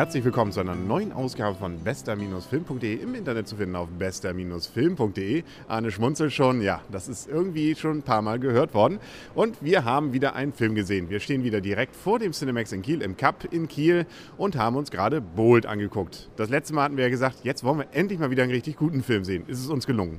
[0.00, 5.42] herzlich willkommen zu einer neuen Ausgabe von bester-film.de im Internet zu finden auf bester-film.de.
[5.68, 8.98] Arne schmunzelt schon, ja, das ist irgendwie schon ein paar Mal gehört worden.
[9.34, 11.10] Und wir haben wieder einen Film gesehen.
[11.10, 14.06] Wir stehen wieder direkt vor dem Cinemax in Kiel, im Cup in Kiel
[14.38, 16.30] und haben uns gerade Bold angeguckt.
[16.36, 18.76] Das letzte Mal hatten wir ja gesagt, jetzt wollen wir endlich mal wieder einen richtig
[18.76, 19.44] guten Film sehen.
[19.48, 20.18] Ist es uns gelungen?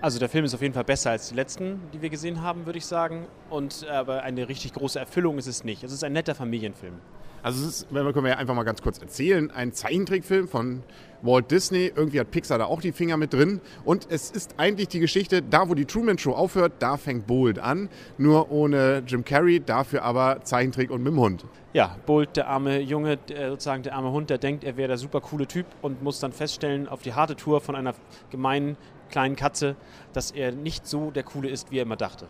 [0.00, 2.64] Also der Film ist auf jeden Fall besser als die letzten, die wir gesehen haben,
[2.64, 3.26] würde ich sagen.
[3.50, 5.84] Und aber eine richtig große Erfüllung ist es nicht.
[5.84, 6.94] Es ist ein netter Familienfilm.
[7.42, 10.82] Also es ist, wenn wir können ja einfach mal ganz kurz erzählen, ein Zeichentrickfilm von
[11.22, 11.92] Walt Disney.
[11.94, 13.60] Irgendwie hat Pixar da auch die Finger mit drin.
[13.84, 17.58] Und es ist eigentlich die Geschichte, da wo die Truman Show aufhört, da fängt Bold
[17.58, 17.88] an.
[18.18, 21.44] Nur ohne Jim Carrey, dafür aber Zeichentrick und mit dem Hund.
[21.72, 24.98] Ja, Bold, der arme Junge, der, sozusagen der arme Hund, der denkt, er wäre der
[24.98, 27.94] super coole Typ und muss dann feststellen, auf die harte Tour von einer
[28.30, 28.76] gemeinen
[29.10, 29.76] kleinen Katze,
[30.12, 32.26] dass er nicht so der Coole ist, wie er immer dachte.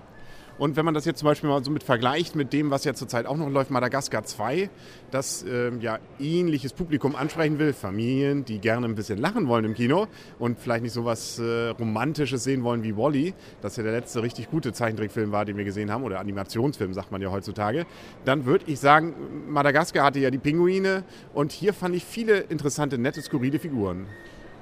[0.61, 2.93] Und wenn man das jetzt zum Beispiel mal so mit vergleicht mit dem, was ja
[2.93, 4.69] zurzeit auch noch läuft, Madagaskar 2,
[5.11, 9.73] das äh, ja ähnliches Publikum ansprechen will, Familien, die gerne ein bisschen lachen wollen im
[9.73, 10.07] Kino
[10.39, 14.23] und vielleicht nicht so was äh, Romantisches sehen wollen wie Wally, das ja der letzte
[14.23, 17.87] richtig gute Zeichentrickfilm war, den wir gesehen haben, oder Animationsfilm, sagt man ja heutzutage,
[18.27, 19.15] dann würde ich sagen,
[19.49, 24.09] Madagaskar hatte ja die Pinguine und hier fand ich viele interessante, nette, skurrile Figuren.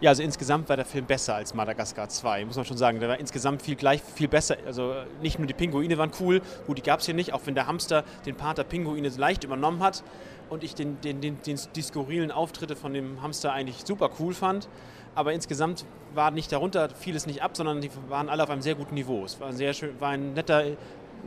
[0.01, 3.01] Ja, also insgesamt war der Film besser als Madagaskar 2, muss man schon sagen.
[3.01, 4.57] Der war insgesamt viel gleich, viel besser.
[4.65, 7.57] Also nicht nur die Pinguine waren cool, gut, die gab es hier nicht, auch wenn
[7.57, 10.05] der Hamster den Pater Pinguine leicht übernommen hat
[10.51, 14.35] und ich den, den, den, den, die skurrilen Auftritte von dem Hamster eigentlich super cool
[14.35, 14.69] fand.
[15.17, 18.77] Aber insgesamt war nicht darunter vieles nicht ab, sondern die waren alle auf einem sehr
[18.77, 19.25] guten Niveau.
[19.25, 20.63] Es war ein sehr schön, war ein netter,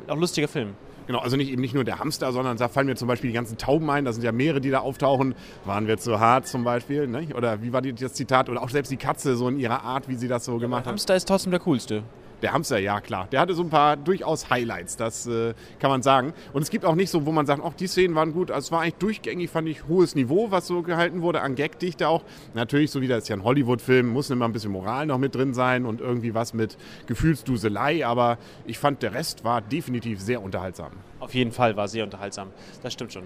[0.07, 0.75] auch lustiger Film.
[1.07, 3.33] Genau, also nicht, eben nicht nur der Hamster, sondern da fallen mir zum Beispiel die
[3.33, 4.05] ganzen Tauben ein.
[4.05, 5.35] Da sind ja mehrere, die da auftauchen.
[5.65, 7.07] Waren wir zu hart zum Beispiel?
[7.07, 7.27] Ne?
[7.35, 8.49] Oder wie war das Zitat?
[8.49, 10.79] Oder auch selbst die Katze so in ihrer Art, wie sie das so ja, gemacht
[10.81, 10.85] hat.
[10.85, 12.03] Der Hamster ist trotzdem der coolste.
[12.41, 13.27] Der Hamster, ja klar.
[13.31, 16.33] Der hatte so ein paar durchaus Highlights, das äh, kann man sagen.
[16.53, 18.49] Und es gibt auch nicht so, wo man sagt, auch die Szenen waren gut.
[18.49, 22.07] Also es war eigentlich durchgängig, fand ich, hohes Niveau, was so gehalten wurde, an Gagdichte
[22.07, 22.23] auch.
[22.53, 25.35] Natürlich, so wie das ist ja ein Hollywood-Film, muss immer ein bisschen Moral noch mit
[25.35, 28.05] drin sein und irgendwie was mit Gefühlsduselei.
[28.05, 30.91] Aber ich fand, der Rest war definitiv sehr unterhaltsam.
[31.19, 32.49] Auf jeden Fall war sehr unterhaltsam.
[32.81, 33.23] Das stimmt schon.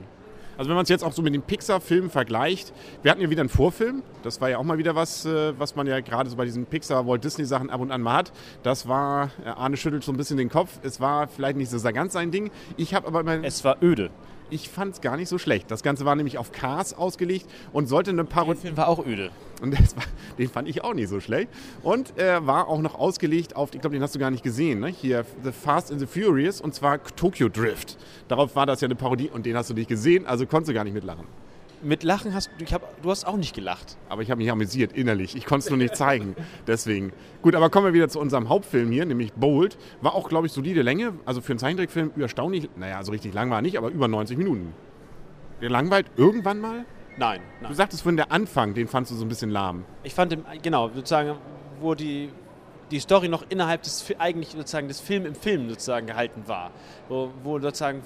[0.58, 3.42] Also wenn man es jetzt auch so mit den Pixar-Filmen vergleicht, wir hatten ja wieder
[3.42, 6.36] einen Vorfilm, das war ja auch mal wieder was, äh, was man ja gerade so
[6.36, 8.32] bei diesen Pixar-Walt Disney-Sachen ab und an mal hat.
[8.64, 11.80] Das war, äh, Arne schüttelt so ein bisschen den Kopf, es war vielleicht nicht so
[11.92, 12.52] ganz sein Ding.
[12.78, 13.26] Ich habe aber...
[13.44, 14.10] Es war öde.
[14.50, 15.72] Ich fand es gar nicht so schlecht.
[15.72, 18.62] Das Ganze war nämlich auf Cars ausgelegt und sollte eine Parodie.
[18.62, 19.32] Der Film war auch öde.
[19.62, 20.04] Und war,
[20.38, 21.50] den fand ich auch nicht so schlecht.
[21.82, 24.44] Und er äh, war auch noch ausgelegt auf, ich glaube, den hast du gar nicht
[24.44, 24.88] gesehen, ne?
[24.88, 27.98] hier The Fast and the Furious und zwar Tokyo Drift.
[28.28, 30.74] Darauf war das ja eine Parodie und den hast du nicht gesehen, also konntest du
[30.74, 31.26] gar nicht mitlachen
[31.86, 33.98] mit Lachen hast du, hab, du hast auch nicht gelacht.
[34.10, 35.36] Aber ich habe mich amüsiert innerlich.
[35.36, 36.36] Ich konnte es nur nicht zeigen.
[36.68, 37.14] Deswegen.
[37.42, 39.78] Gut, aber kommen wir wieder zu unserem Hauptfilm hier, nämlich Bold.
[40.02, 41.14] War auch, glaube ich, solide Länge.
[41.26, 44.38] Also für einen Zeichentrickfilm erstaunlich, naja, so richtig lang war er nicht, aber über 90
[44.38, 44.74] Minuten.
[45.62, 46.86] Der langweilt irgendwann mal?
[47.18, 47.70] Nein, nein.
[47.70, 49.86] Du sagtest vorhin, der Anfang, den fandst du so ein bisschen lahm.
[50.04, 51.36] Ich fand, den, genau, sozusagen,
[51.80, 52.30] wo die,
[52.92, 56.72] die Story noch innerhalb des eigentlich sozusagen des Film im Film sozusagen gehalten war,
[57.08, 58.02] wo, wo sozusagen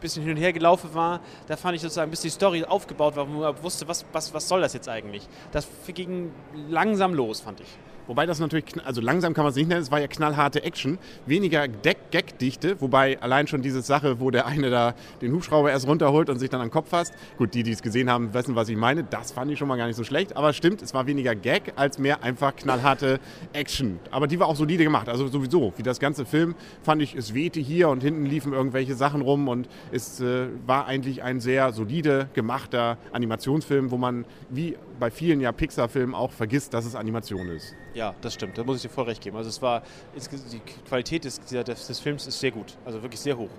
[0.00, 3.28] bisschen hin und her gelaufen war, da fand ich sozusagen, bis die Story aufgebaut war,
[3.28, 5.26] wo man wusste, was, was, was soll das jetzt eigentlich.
[5.52, 6.32] Das ging
[6.68, 7.68] langsam los, fand ich.
[8.06, 10.98] Wobei das natürlich, also langsam kann man es nicht nennen, es war ja knallharte Action,
[11.26, 16.28] weniger Gagdichte, wobei allein schon diese Sache, wo der eine da den Hubschrauber erst runterholt
[16.28, 18.68] und sich dann an den Kopf fasst, gut, die, die es gesehen haben, wissen, was
[18.68, 21.06] ich meine, das fand ich schon mal gar nicht so schlecht, aber stimmt, es war
[21.06, 23.20] weniger Gag als mehr einfach knallharte
[23.52, 23.98] Action.
[24.10, 27.32] Aber die war auch solide gemacht, also sowieso, wie das ganze Film fand ich, es
[27.32, 31.72] wehte hier und hinten liefen irgendwelche Sachen rum und es äh, war eigentlich ein sehr
[31.72, 37.48] solide gemachter Animationsfilm, wo man wie bei vielen ja Pixar-Filmen auch vergisst, dass es Animation
[37.48, 37.74] ist.
[37.94, 38.58] Ja, das stimmt.
[38.58, 39.36] Da muss ich dir voll recht geben.
[39.36, 39.82] Also es war
[40.14, 43.50] die Qualität des, des, Films ist sehr gut, also wirklich sehr hoch.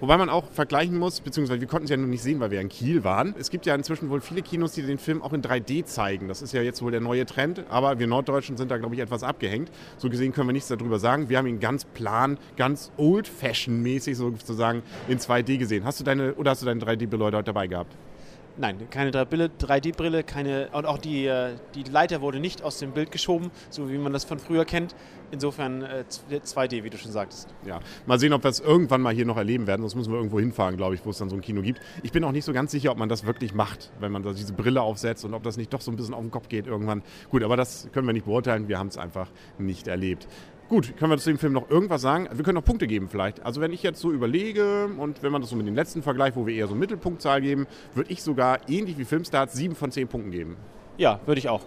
[0.00, 2.60] Wobei man auch vergleichen muss, beziehungsweise wir konnten es ja noch nicht sehen, weil wir
[2.60, 3.34] in Kiel waren.
[3.38, 6.26] Es gibt ja inzwischen wohl viele Kinos, die den Film auch in 3D zeigen.
[6.26, 9.00] Das ist ja jetzt wohl der neue Trend, aber wir Norddeutschen sind da, glaube ich,
[9.00, 9.70] etwas abgehängt.
[9.98, 11.28] So gesehen können wir nichts darüber sagen.
[11.28, 15.84] Wir haben ihn ganz plan, ganz old-fashion-mäßig sozusagen in 2D gesehen.
[15.84, 17.94] Hast du deine, oder hast du deine 3D-Brille heute dabei gehabt?
[18.58, 23.10] Nein, keine 3D-Brille, keine, und auch die, äh, die Leiter wurde nicht aus dem Bild
[23.10, 24.94] geschoben, so wie man das von früher kennt.
[25.30, 27.48] Insofern 2D, äh, wie du schon sagtest.
[27.64, 29.80] Ja, mal sehen, ob wir es irgendwann mal hier noch erleben werden.
[29.80, 31.80] Sonst müssen wir irgendwo hinfahren, glaube ich, wo es dann so ein Kino gibt.
[32.02, 34.32] Ich bin auch nicht so ganz sicher, ob man das wirklich macht, wenn man da
[34.32, 36.66] diese Brille aufsetzt und ob das nicht doch so ein bisschen auf den Kopf geht
[36.66, 37.02] irgendwann.
[37.30, 38.68] Gut, aber das können wir nicht beurteilen.
[38.68, 40.28] Wir haben es einfach nicht erlebt.
[40.72, 42.30] Gut, können wir zu dem Film noch irgendwas sagen?
[42.32, 43.44] Wir können noch Punkte geben vielleicht.
[43.44, 46.34] Also wenn ich jetzt so überlege und wenn man das so mit dem letzten vergleicht,
[46.34, 50.08] wo wir eher so Mittelpunktzahl geben, würde ich sogar ähnlich wie Filmstarts sieben von zehn
[50.08, 50.56] Punkten geben.
[50.96, 51.60] Ja, würde ich auch.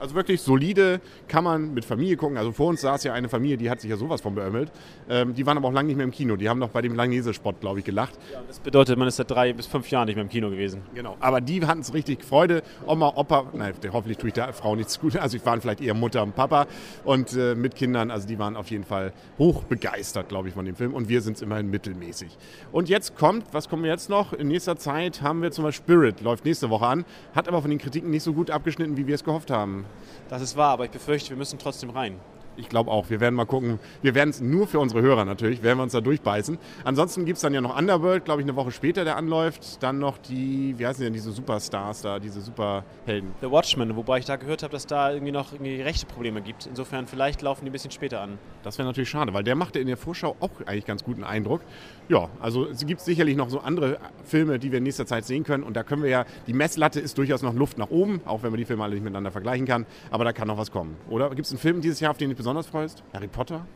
[0.00, 2.38] Also wirklich solide, kann man mit Familie gucken.
[2.38, 4.72] Also vor uns saß ja eine Familie, die hat sich ja sowas von beömmelt.
[5.08, 6.36] Ähm, die waren aber auch lange nicht mehr im Kino.
[6.36, 8.14] Die haben noch bei dem Langnese-Spot, glaube ich, gelacht.
[8.32, 10.82] Ja, das bedeutet, man ist seit drei bis fünf Jahren nicht mehr im Kino gewesen.
[10.94, 11.16] Genau.
[11.20, 12.62] Aber die hatten es richtig Freude.
[12.86, 15.16] Oma, Opa, nein, hoffentlich tue ich der Frau nichts gut.
[15.16, 16.66] Also ich waren vielleicht eher Mutter und Papa
[17.04, 18.10] und äh, mit Kindern.
[18.10, 20.94] Also die waren auf jeden Fall hoch begeistert, glaube ich, von dem Film.
[20.94, 22.38] Und wir sind es immerhin mittelmäßig.
[22.72, 24.32] Und jetzt kommt, was kommen wir jetzt noch?
[24.32, 27.04] In nächster Zeit haben wir zum Beispiel Spirit, läuft nächste Woche an,
[27.34, 29.86] hat aber von den Kritiken nicht so gut abgeschnitten, wie wir es gehofft haben.
[30.28, 32.18] Das ist wahr, aber ich befürchte, wir müssen trotzdem rein.
[32.56, 33.10] Ich glaube auch.
[33.10, 33.78] Wir werden mal gucken.
[34.02, 36.58] Wir werden es nur für unsere Hörer natürlich, werden wir uns da durchbeißen.
[36.84, 39.82] Ansonsten gibt es dann ja noch Underworld, glaube ich, eine Woche später, der anläuft.
[39.82, 43.30] Dann noch die, wie heißen denn diese Superstars da, diese Superhelden?
[43.40, 46.66] The Watchmen, wobei ich da gehört habe, dass da irgendwie noch irgendwie rechte Probleme gibt.
[46.66, 48.38] Insofern, vielleicht laufen die ein bisschen später an.
[48.62, 51.62] Das wäre natürlich schade, weil der machte in der Vorschau auch eigentlich ganz guten Eindruck.
[52.08, 55.44] Ja, also es gibt sicherlich noch so andere Filme, die wir in nächster Zeit sehen
[55.44, 55.62] können.
[55.62, 58.50] Und da können wir ja, die Messlatte ist durchaus noch Luft nach oben, auch wenn
[58.50, 59.86] man die Filme alle nicht miteinander vergleichen kann.
[60.10, 60.96] Aber da kann noch was kommen.
[61.08, 63.02] Oder gibt es einen Film dieses Jahr, auf den du dich besonders freust?
[63.12, 63.66] Harry Potter?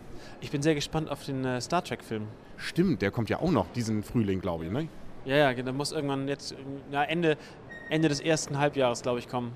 [0.40, 2.26] Ich bin sehr gespannt auf den äh, Star Trek-Film.
[2.56, 4.88] Stimmt, der kommt ja auch noch diesen Frühling, glaube ich, ne?
[5.26, 6.55] Ja, ja, der muss irgendwann jetzt,
[6.90, 7.37] na, Ende,
[7.90, 9.52] Ende des ersten Halbjahres, glaube ich, kommen.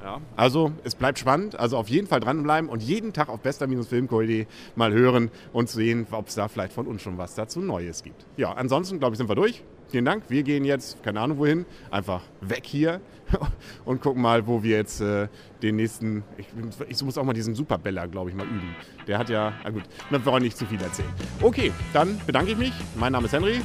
[0.00, 0.20] Ja.
[0.36, 4.92] Also es bleibt spannend, also auf jeden Fall dranbleiben und jeden Tag auf bester-filmco.de mal
[4.92, 8.26] hören und sehen, ob es da vielleicht von uns schon was dazu Neues gibt.
[8.36, 9.64] Ja, ansonsten glaube ich, sind wir durch.
[9.88, 10.24] Vielen Dank.
[10.28, 13.00] Wir gehen jetzt, keine Ahnung wohin, einfach weg hier
[13.84, 15.28] und gucken mal, wo wir jetzt äh,
[15.62, 16.24] den nächsten.
[16.36, 16.46] Ich,
[16.88, 18.74] ich, muss auch mal diesen Superbeller, glaube ich, mal üben.
[19.06, 19.52] Der hat ja.
[19.64, 21.10] Na gut, wir wollen nicht zu viel erzählen.
[21.40, 22.72] Okay, dann bedanke ich mich.
[22.96, 23.60] Mein Name ist Henry.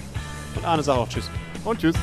[0.55, 1.29] Und Arne sagt auch Tschüss.
[1.63, 1.95] Und Tschüss.